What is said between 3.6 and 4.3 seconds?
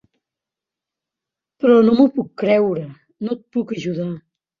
ajudar!